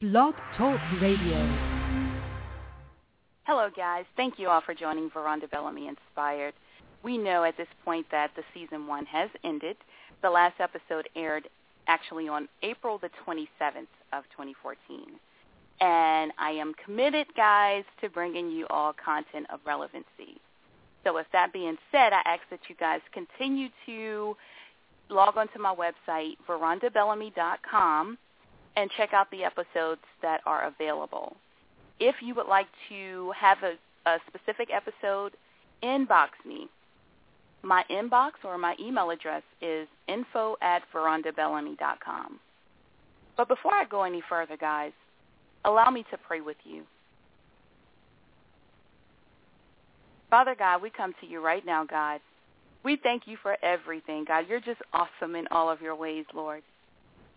[0.00, 1.44] Blog Talk Radio.
[3.48, 4.04] Hello, guys.
[4.16, 6.54] Thank you all for joining Veronda Bellamy Inspired.
[7.02, 9.76] We know at this point that the season one has ended.
[10.22, 11.48] The last episode aired
[11.88, 14.78] actually on April the 27th of 2014.
[15.80, 20.40] And I am committed, guys, to bringing you all content of relevancy.
[21.02, 24.36] So with that being said, I ask that you guys continue to
[25.10, 28.16] log onto my website, verondabellamy.com
[28.78, 31.36] and check out the episodes that are available.
[31.98, 33.74] If you would like to have a,
[34.08, 35.32] a specific episode,
[35.82, 36.68] inbox me.
[37.62, 42.38] My inbox or my email address is info at verondabellamy.com.
[43.36, 44.92] But before I go any further, guys,
[45.64, 46.84] allow me to pray with you.
[50.30, 52.20] Father God, we come to you right now, God.
[52.84, 54.44] We thank you for everything, God.
[54.48, 56.62] You're just awesome in all of your ways, Lord.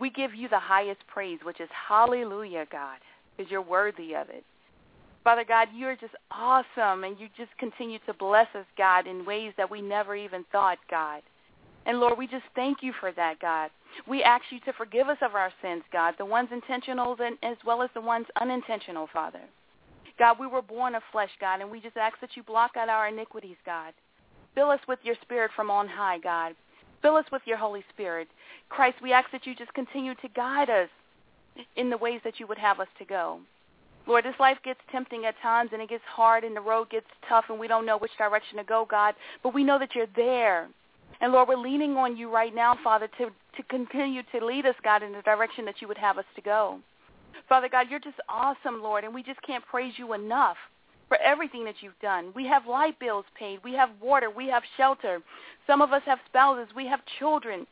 [0.01, 2.97] We give you the highest praise, which is hallelujah, God,
[3.37, 4.43] because you're worthy of it.
[5.23, 9.53] Father God, you're just awesome, and you just continue to bless us, God, in ways
[9.57, 11.21] that we never even thought, God.
[11.85, 13.69] And Lord, we just thank you for that, God.
[14.07, 17.57] We ask you to forgive us of our sins, God, the ones intentional and as
[17.63, 19.41] well as the ones unintentional, Father.
[20.17, 22.89] God, we were born of flesh, God, and we just ask that you block out
[22.89, 23.93] our iniquities, God.
[24.55, 26.55] Fill us with your spirit from on high, God.
[27.01, 28.27] Fill us with your Holy Spirit.
[28.69, 30.89] Christ, we ask that you just continue to guide us
[31.75, 33.39] in the ways that you would have us to go.
[34.07, 37.05] Lord, this life gets tempting at times and it gets hard and the road gets
[37.27, 39.13] tough and we don't know which direction to go, God,
[39.43, 40.67] but we know that you're there.
[41.19, 44.75] And Lord, we're leaning on you right now, Father, to, to continue to lead us,
[44.83, 46.79] God, in the direction that you would have us to go.
[47.47, 50.57] Father God, you're just awesome, Lord, and we just can't praise you enough
[51.11, 52.31] for everything that you've done.
[52.33, 53.59] We have light bills paid.
[53.65, 54.29] We have water.
[54.29, 55.19] We have shelter.
[55.67, 56.69] Some of us have spouses.
[56.73, 57.67] We have children.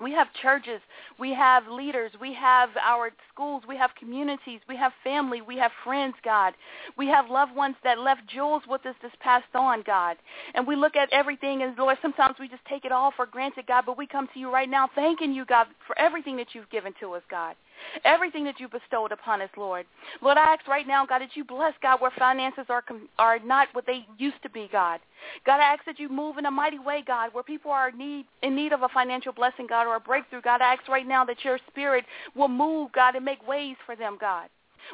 [0.00, 0.80] We have churches.
[1.18, 2.10] We have leaders.
[2.18, 3.64] We have our schools.
[3.68, 4.60] We have communities.
[4.66, 5.42] We have family.
[5.42, 6.54] We have friends, God.
[6.96, 10.16] We have loved ones that left jewels with us this past on, God.
[10.54, 13.66] And we look at everything, and Lord, sometimes we just take it all for granted,
[13.66, 16.70] God, but we come to you right now thanking you, God, for everything that you've
[16.70, 17.56] given to us, God
[18.04, 19.86] everything that you bestowed upon us, Lord.
[20.20, 22.84] Lord, I ask right now, God, that you bless, God, where finances are
[23.18, 25.00] are not what they used to be, God.
[25.44, 28.26] God, I ask that you move in a mighty way, God, where people are need,
[28.42, 30.40] in need of a financial blessing, God, or a breakthrough.
[30.40, 32.04] God, I ask right now that your spirit
[32.34, 34.48] will move, God, and make ways for them, God.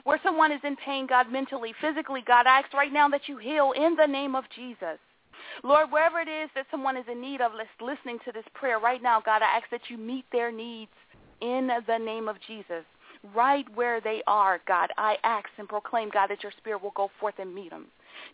[0.05, 3.39] Where someone is in pain, God, mentally, physically, God, I ask right now that you
[3.39, 4.99] heal in the name of Jesus.
[5.63, 9.03] Lord, wherever it is that someone is in need of listening to this prayer right
[9.03, 10.91] now, God, I ask that you meet their needs
[11.41, 12.85] in the name of Jesus.
[13.35, 17.11] Right where they are, God, I ask and proclaim, God, that your spirit will go
[17.19, 17.87] forth and meet them.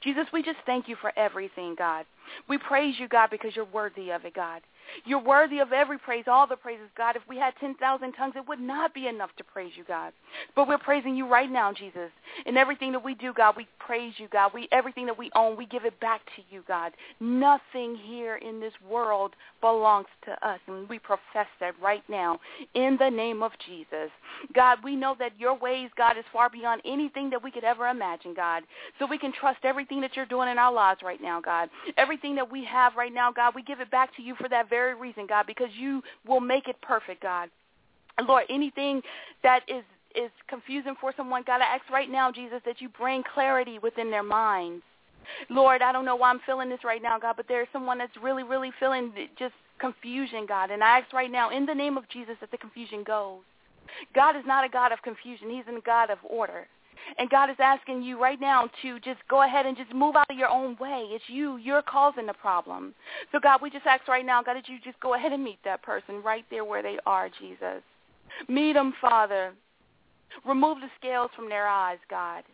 [0.02, 2.04] Jesus, we just thank you for everything, God.
[2.48, 4.62] We praise you, God, because you're worthy of it, God.
[5.04, 7.16] You're worthy of every praise, all the praises, God.
[7.16, 10.12] If we had 10,000 tongues, it would not be enough to praise you, God.
[10.54, 12.10] But we're praising you right now, Jesus.
[12.46, 14.52] In everything that we do, God, we praise you, God.
[14.54, 16.92] We everything that we own, we give it back to you, God.
[17.20, 22.38] Nothing here in this world belongs to us, and we profess that right now
[22.74, 24.10] in the name of Jesus.
[24.54, 27.88] God, we know that your ways, God, is far beyond anything that we could ever
[27.88, 28.62] imagine, God.
[28.98, 31.68] So we can trust everything that you're doing in our lives right now, God.
[31.96, 34.70] Everything that we have right now, God, we give it back to you for that
[34.72, 37.50] very reason, God, because you will make it perfect, God.
[38.16, 39.02] And Lord, anything
[39.42, 39.84] that is
[40.14, 44.10] is confusing for someone, God, I ask right now, Jesus, that you bring clarity within
[44.10, 44.82] their minds.
[45.48, 48.16] Lord, I don't know why I'm feeling this right now, God, but there's someone that's
[48.22, 50.70] really, really feeling just confusion, God.
[50.70, 53.40] And I ask right now, in the name of Jesus, that the confusion goes.
[54.14, 55.50] God is not a God of confusion.
[55.50, 56.66] He's a God of order.
[57.18, 60.30] And God is asking you right now to just go ahead and just move out
[60.30, 61.06] of your own way.
[61.10, 61.56] It's you.
[61.56, 62.94] You're causing the problem.
[63.30, 65.58] So God, we just ask right now, God, that you just go ahead and meet
[65.64, 67.82] that person right there where they are, Jesus.
[68.48, 69.52] Meet them, Father.
[70.46, 72.44] Remove the scales from their eyes, God.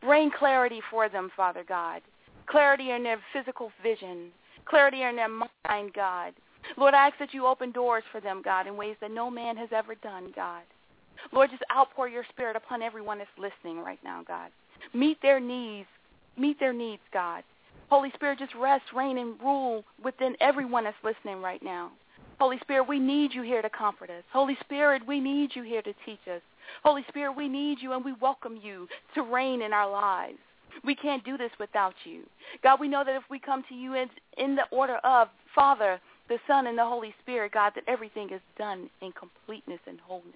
[0.00, 2.02] Bring clarity for them, Father God.
[2.46, 4.28] Clarity in their physical vision.
[4.64, 6.32] Clarity in their mind, God.
[6.76, 9.56] Lord, I ask that you open doors for them, God, in ways that no man
[9.56, 10.62] has ever done, God.
[11.32, 14.50] Lord, just outpour your spirit upon everyone that's listening right now, God.
[14.94, 15.88] Meet their needs.
[16.36, 17.44] Meet their needs, God.
[17.88, 21.90] Holy Spirit, just rest, reign, and rule within everyone that's listening right now.
[22.38, 24.22] Holy Spirit, we need you here to comfort us.
[24.32, 26.40] Holy Spirit, we need you here to teach us.
[26.82, 30.38] Holy Spirit, we need you and we welcome you to reign in our lives.
[30.84, 32.22] We can't do this without you.
[32.62, 34.08] God, we know that if we come to you in,
[34.38, 38.40] in the order of Father, the Son, and the Holy Spirit, God, that everything is
[38.56, 40.34] done in completeness and wholeness.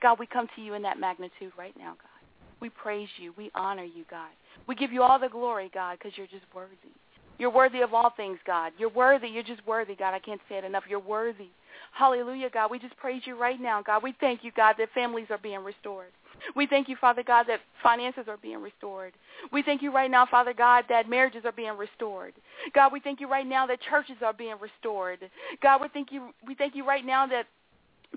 [0.00, 2.08] God, we come to you in that magnitude right now, God.
[2.60, 3.32] We praise you.
[3.36, 4.30] We honor you, God.
[4.68, 6.94] We give you all the glory, God, because you're just worthy.
[7.38, 8.72] You're worthy of all things, God.
[8.78, 9.28] You're worthy.
[9.28, 10.14] You're just worthy, God.
[10.14, 10.84] I can't say it enough.
[10.88, 11.48] You're worthy.
[11.92, 12.70] Hallelujah, God.
[12.70, 14.02] We just praise you right now, God.
[14.02, 16.12] We thank you, God, that families are being restored.
[16.54, 19.12] We thank you, Father God, that finances are being restored.
[19.52, 22.34] We thank you right now, Father God, that marriages are being restored.
[22.74, 25.18] God, we thank you right now that churches are being restored.
[25.62, 27.46] God, we thank you we thank you right now that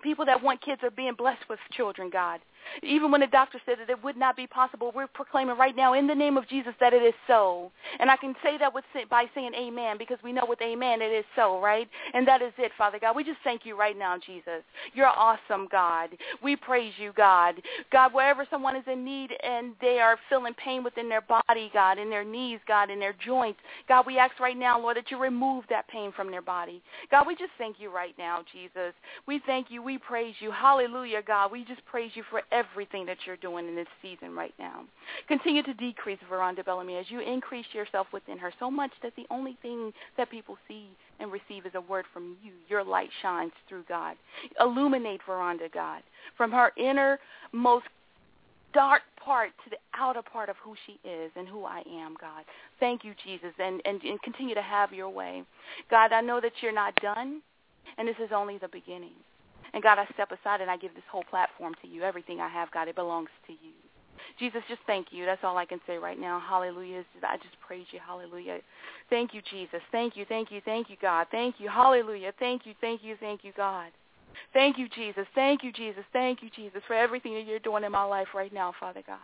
[0.06, 2.40] people that want kids are being blessed with children, God.
[2.84, 5.94] Even when the doctor said that it would not be possible, we're proclaiming right now
[5.94, 7.72] in the name of Jesus that it is so.
[8.00, 11.12] And I can say that with, by saying amen because we know with amen it
[11.12, 11.88] is so, right?
[12.14, 13.16] And that is it, Father God.
[13.16, 14.64] We just thank you right now, Jesus.
[14.94, 16.10] You're awesome, God.
[16.44, 17.62] We praise you, God.
[17.92, 21.98] God, wherever someone is in need and they are feeling pain within their body, God,
[21.98, 25.20] in their knees, God, in their joints, God, we ask right now, Lord, that you
[25.20, 26.82] remove that pain from their body.
[27.12, 28.94] God, we just thank you right now, Jesus.
[29.28, 29.82] We thank you.
[29.82, 30.52] We praise you.
[30.52, 31.52] Hallelujah, God.
[31.52, 34.84] We just praise you for everything that you're doing in this season right now.
[35.28, 39.26] Continue to decrease Veronda Bellamy as you increase yourself within her so much that the
[39.30, 40.88] only thing that people see
[41.20, 42.54] and receive is a word from you.
[42.70, 44.16] Your light shines through God.
[44.60, 46.02] Illuminate Veronda, God,
[46.38, 47.86] from her innermost
[48.74, 52.44] dark part to the outer part of who she is and who I am, God.
[52.80, 55.44] Thank you, Jesus, and, and, and continue to have your way.
[55.90, 57.42] God, I know that you're not done,
[57.98, 59.14] and this is only the beginning.
[59.76, 62.02] And God, I step aside and I give this whole platform to you.
[62.02, 63.74] Everything I have, God, it belongs to you.
[64.40, 65.26] Jesus, just thank you.
[65.26, 66.40] That's all I can say right now.
[66.40, 67.04] Hallelujah.
[67.22, 68.00] I just praise you.
[68.06, 68.60] Hallelujah.
[69.10, 69.82] Thank you, Jesus.
[69.92, 71.28] Thank you, thank you, thank you, God.
[71.30, 71.70] Thank you.
[71.70, 72.32] Hallelujah.
[72.40, 73.92] Thank you, thank you, thank you, God.
[74.54, 75.26] Thank you, Jesus.
[75.36, 76.04] Thank you, Jesus.
[76.14, 79.20] Thank you, Jesus, for everything that you're doing in my life right now, Father God.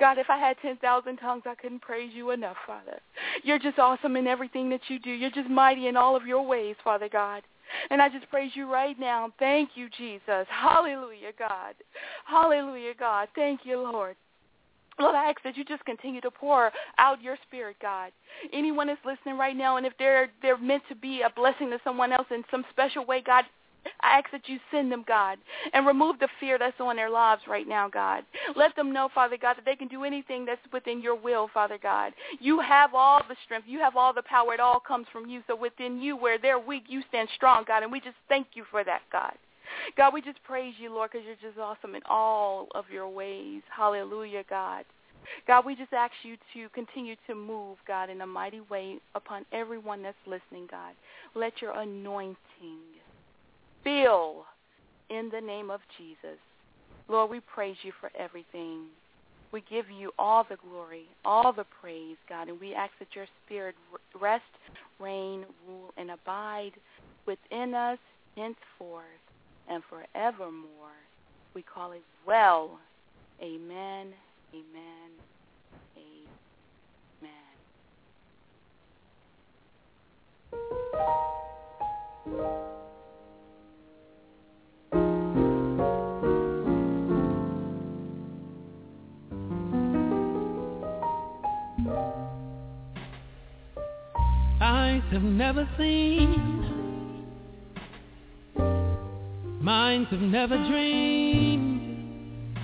[0.00, 2.98] God, if I had 10,000 tongues, I couldn't praise you enough, Father.
[3.44, 5.10] You're just awesome in everything that you do.
[5.10, 7.42] You're just mighty in all of your ways, Father God.
[7.90, 9.32] And I just praise you right now.
[9.38, 10.46] Thank you, Jesus.
[10.48, 11.74] Hallelujah, God.
[12.24, 13.28] Hallelujah, God.
[13.34, 14.16] Thank you, Lord.
[14.98, 18.12] Lord, I ask that you just continue to pour out your spirit, God.
[18.52, 21.78] Anyone that's listening right now, and if they're they're meant to be a blessing to
[21.84, 23.44] someone else in some special way, God,
[24.00, 25.38] I ask that you send them, God,
[25.72, 28.24] and remove the fear that's on their lives right now, God.
[28.54, 31.78] Let them know, Father God, that they can do anything that's within your will, Father
[31.82, 32.12] God.
[32.40, 33.66] You have all the strength.
[33.68, 34.54] You have all the power.
[34.54, 35.42] It all comes from you.
[35.46, 38.64] So within you, where they're weak, you stand strong, God, and we just thank you
[38.70, 39.34] for that, God.
[39.96, 43.62] God, we just praise you, Lord, because you're just awesome in all of your ways.
[43.74, 44.84] Hallelujah, God.
[45.46, 49.44] God, we just ask you to continue to move, God, in a mighty way upon
[49.52, 50.94] everyone that's listening, God.
[51.34, 52.36] Let your anointing
[53.86, 54.44] fill
[55.10, 56.40] in the name of Jesus.
[57.08, 58.86] Lord, we praise you for everything.
[59.52, 63.26] We give you all the glory, all the praise, God, and we ask that your
[63.44, 63.76] spirit
[64.20, 64.42] rest,
[64.98, 66.72] reign, rule, and abide
[67.28, 67.98] within us
[68.36, 69.04] henceforth
[69.68, 70.98] and forevermore.
[71.54, 72.80] We call it well.
[73.40, 74.12] Amen,
[74.52, 75.12] amen,
[75.96, 76.36] amen.
[95.16, 97.24] Have never seen,
[99.62, 102.58] minds have never dreamed,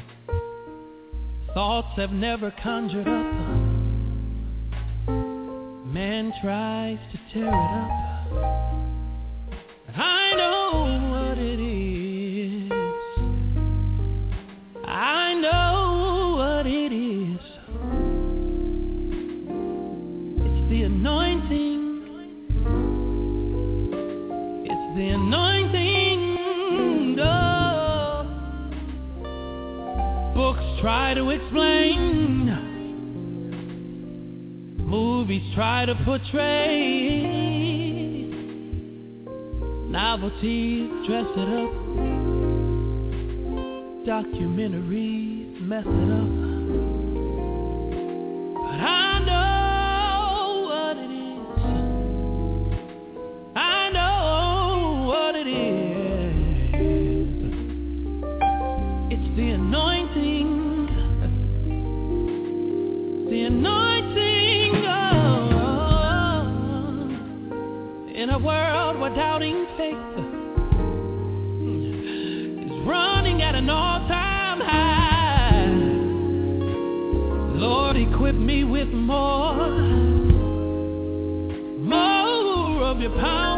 [1.54, 3.32] thoughts have never conjured up.
[5.86, 7.96] Man tries to tear it up.
[9.96, 11.71] I know what it is.
[30.82, 32.50] Try to explain.
[34.78, 37.22] Movies try to portray.
[39.88, 41.72] Novelties dress it up.
[44.04, 46.30] Documentaries mess it up.
[48.56, 51.46] But I know what it is.
[53.54, 55.62] I know what it is.
[59.12, 60.71] It's the anointing.
[63.52, 64.72] Anointing.
[64.86, 65.28] Oh,
[68.14, 69.98] in a world where doubting faith
[72.70, 75.66] is running at an all-time high.
[77.58, 79.68] Lord, equip me with more,
[81.78, 83.51] more of your power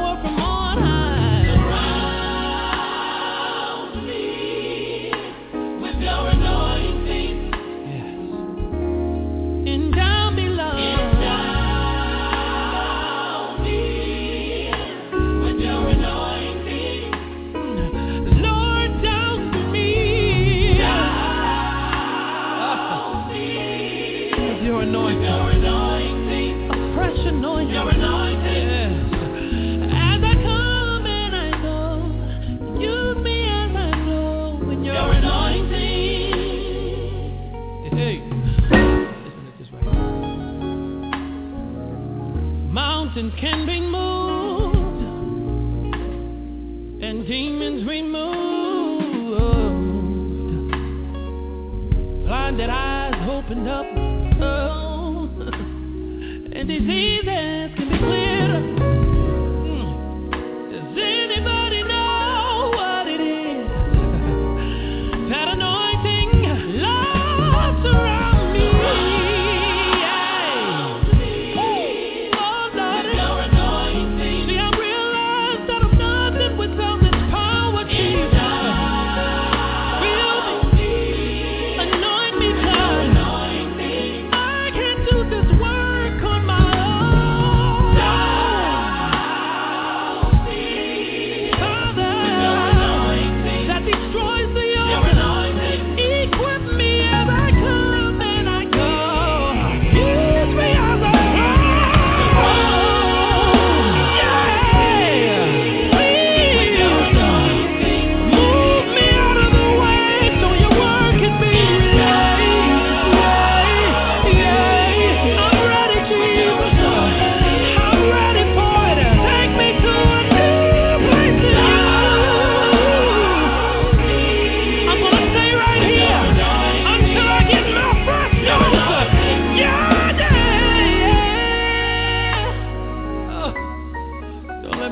[56.67, 56.94] 120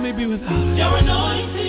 [0.03, 0.77] me be without.
[0.77, 1.53] Your anointing.
[1.59, 1.62] Oh,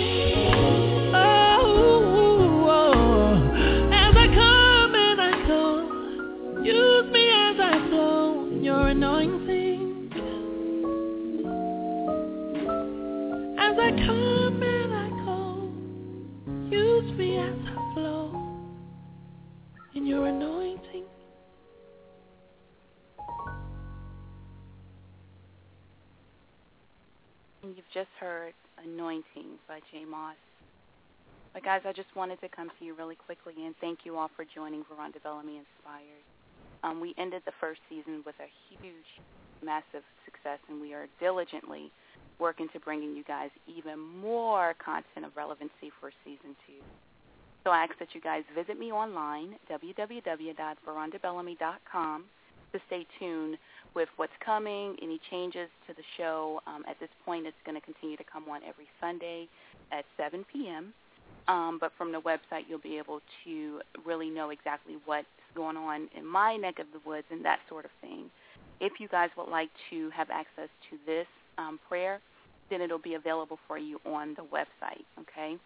[27.72, 28.52] you've just heard
[28.82, 30.36] Anointing by Jay Moss.
[31.54, 34.28] But guys, I just wanted to come to you really quickly and thank you all
[34.36, 36.24] for joining Veronda Bellamy Inspired.
[36.82, 39.22] Um, we ended the first season with a huge,
[39.62, 41.92] massive success, and we are diligently
[42.38, 46.82] working to bringing you guys even more content of relevancy for season two.
[47.62, 52.24] So I ask that you guys visit me online, www.verondabellamy.com,
[52.74, 53.56] to stay tuned
[53.94, 56.60] with what's coming, any changes to the show.
[56.66, 59.48] Um, at this point, it's going to continue to come on every Sunday
[59.92, 60.92] at 7 p.m.
[61.46, 66.08] Um, but from the website, you'll be able to really know exactly what's going on
[66.16, 68.30] in my neck of the woods and that sort of thing.
[68.80, 71.26] If you guys would like to have access to this
[71.58, 72.20] um, prayer,
[72.70, 75.56] then it'll be available for you on the website, okay?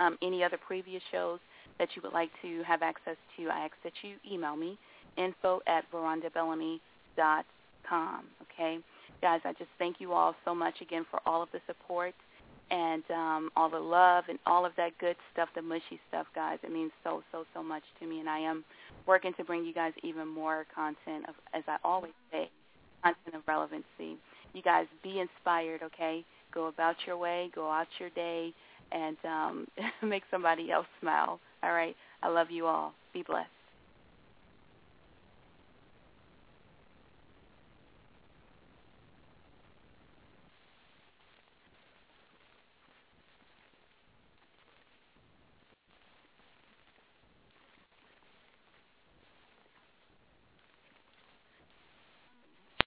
[0.00, 1.38] Um, any other previous shows
[1.78, 4.78] that you would like to have access to, I ask that you email me,
[5.16, 8.78] info at verondabellamy.com, okay?
[9.20, 12.14] Guys, I just thank you all so much again for all of the support
[12.70, 16.58] and um, all the love and all of that good stuff, the mushy stuff, guys.
[16.62, 18.64] It means so, so, so much to me, and I am
[19.06, 22.48] working to bring you guys even more content, of, as I always say,
[23.02, 24.18] content of relevancy.
[24.52, 26.24] You guys be inspired, okay?
[26.52, 28.52] Go about your way, go out your day,
[28.92, 29.66] and um,
[30.08, 31.40] make somebody else smile.
[31.62, 31.96] All right?
[32.22, 32.92] I love you all.
[33.12, 33.48] Be blessed.